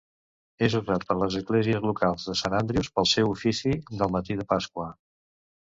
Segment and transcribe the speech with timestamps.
[0.67, 4.51] És usat per les esglésies locals de Sant Andrews pel seu oficii del matí de
[4.57, 4.93] Pasqua.